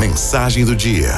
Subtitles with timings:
[0.00, 1.10] Mensagem do dia.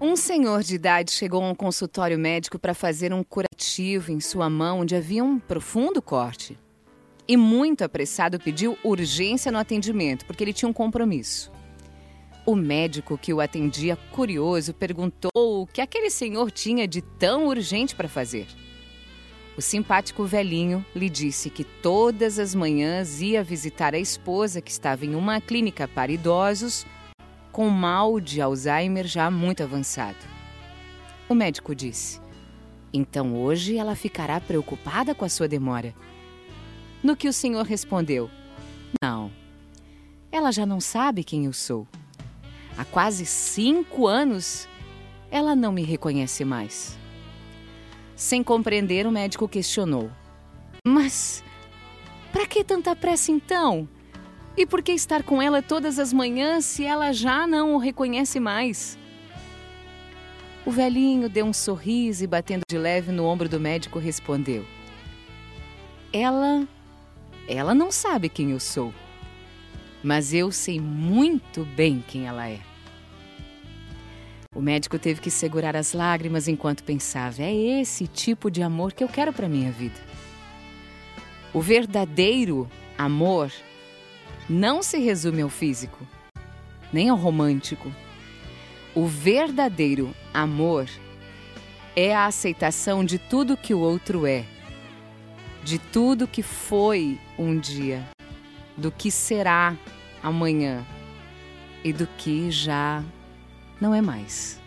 [0.00, 4.48] Um senhor de idade chegou a um consultório médico para fazer um curativo em sua
[4.48, 6.56] mão onde havia um profundo corte.
[7.26, 11.50] E muito apressado pediu urgência no atendimento, porque ele tinha um compromisso.
[12.46, 17.96] O médico que o atendia, curioso, perguntou o que aquele senhor tinha de tão urgente
[17.96, 18.46] para fazer.
[19.56, 25.04] O simpático velhinho lhe disse que todas as manhãs ia visitar a esposa que estava
[25.04, 26.86] em uma clínica para idosos
[27.56, 30.18] com mal de Alzheimer já muito avançado.
[31.26, 32.20] O médico disse:
[32.92, 35.94] Então hoje ela ficará preocupada com a sua demora.
[37.02, 38.30] No que o senhor respondeu:
[39.02, 39.32] Não,
[40.30, 41.88] ela já não sabe quem eu sou.
[42.76, 44.68] Há quase cinco anos
[45.30, 46.98] ela não me reconhece mais.
[48.14, 50.10] Sem compreender, o médico questionou:
[50.86, 51.42] Mas
[52.30, 53.88] para que tanta pressa então?
[54.56, 58.40] E por que estar com ela todas as manhãs se ela já não o reconhece
[58.40, 58.98] mais?
[60.64, 64.64] O velhinho deu um sorriso e, batendo de leve no ombro do médico, respondeu:
[66.12, 66.66] Ela.
[67.48, 68.92] Ela não sabe quem eu sou.
[70.02, 72.58] Mas eu sei muito bem quem ela é.
[74.54, 79.04] O médico teve que segurar as lágrimas enquanto pensava: é esse tipo de amor que
[79.04, 80.00] eu quero para minha vida.
[81.52, 83.52] O verdadeiro amor
[84.48, 86.06] não se resume ao físico,
[86.92, 87.92] nem ao romântico.
[88.94, 90.88] O verdadeiro amor
[91.94, 94.44] é a aceitação de tudo que o outro é,
[95.64, 98.06] de tudo que foi um dia,
[98.76, 99.76] do que será
[100.22, 100.86] amanhã
[101.82, 103.02] e do que já
[103.80, 104.60] não é mais.